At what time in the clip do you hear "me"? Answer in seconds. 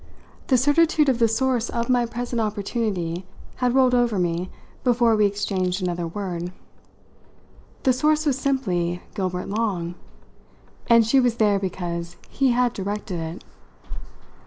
4.17-4.49